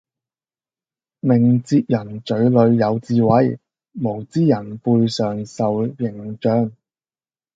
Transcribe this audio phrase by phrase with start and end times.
[1.19, 3.59] 明哲人嘴裡有智慧，
[4.03, 6.71] 無知人背上受刑杖